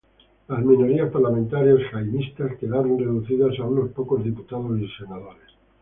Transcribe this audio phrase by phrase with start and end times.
[0.47, 5.47] Las minorías parlamentarias jaimistas quedaron reducidas a unos pocos diputados y senadores.